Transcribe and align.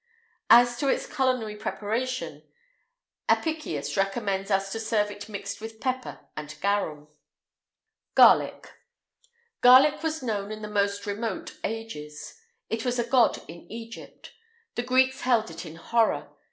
As 0.49 0.77
to 0.79 0.87
its 0.87 1.05
culinary 1.05 1.55
preparation, 1.55 2.41
Apicius 3.29 3.95
recommends 3.95 4.49
us 4.49 4.71
to 4.71 4.79
serve 4.79 5.11
it 5.11 5.29
mixed 5.29 5.61
with 5.61 5.79
pepper 5.79 6.21
and 6.35 6.57
garum.[IX 6.59 7.07
183] 8.15 8.17
GARLIC. 8.17 8.79
Garlic 9.61 10.01
was 10.01 10.23
known 10.23 10.51
in 10.51 10.63
the 10.63 10.67
most 10.67 11.05
remote 11.05 11.55
ages. 11.63 12.35
It 12.67 12.83
was 12.83 12.97
a 12.97 13.07
god 13.07 13.43
in 13.47 13.71
Egypt.[IX 13.71 14.31
184] 14.73 14.73
The 14.73 14.81
Greeks 14.87 15.21
held 15.21 15.51
it 15.51 15.67
in 15.67 15.75
horror. 15.75 16.31